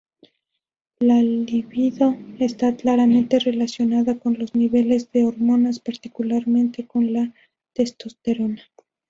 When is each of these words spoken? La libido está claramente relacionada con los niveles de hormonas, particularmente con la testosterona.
La 0.99 1.21
libido 1.21 2.17
está 2.39 2.75
claramente 2.75 3.37
relacionada 3.37 4.17
con 4.17 4.33
los 4.39 4.55
niveles 4.55 5.11
de 5.11 5.25
hormonas, 5.25 5.79
particularmente 5.79 6.87
con 6.87 7.13
la 7.13 7.31
testosterona. 7.75 8.63